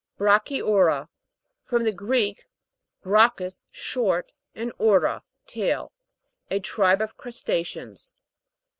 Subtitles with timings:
[0.17, 1.07] BRA'CHYU'RA (brak e.v ra).
[1.63, 2.45] From the Greek,
[3.03, 5.93] brachus, short, and oura, tu.il.
[6.49, 8.13] A tribe of crusta'ceans.